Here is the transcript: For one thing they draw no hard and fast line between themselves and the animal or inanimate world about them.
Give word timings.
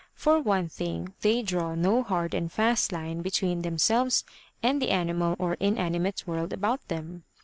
For 0.15 0.39
one 0.39 0.67
thing 0.67 1.13
they 1.21 1.43
draw 1.43 1.75
no 1.75 2.01
hard 2.01 2.33
and 2.33 2.51
fast 2.51 2.91
line 2.91 3.21
between 3.21 3.61
themselves 3.61 4.23
and 4.63 4.81
the 4.81 4.89
animal 4.89 5.35
or 5.37 5.53
inanimate 5.59 6.25
world 6.25 6.51
about 6.53 6.87
them. 6.87 7.23